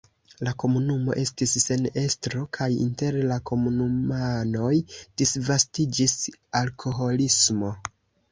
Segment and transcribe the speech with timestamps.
[0.45, 4.73] La komunumo estis sen estro kaj inter la komunumanoj
[5.23, 6.17] disvastiĝis
[6.61, 7.71] alkoholismo.